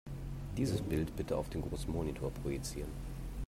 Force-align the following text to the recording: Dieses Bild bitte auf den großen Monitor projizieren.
Dieses 0.57 0.81
Bild 0.81 1.15
bitte 1.15 1.37
auf 1.37 1.49
den 1.49 1.61
großen 1.61 1.93
Monitor 1.93 2.31
projizieren. 2.31 2.89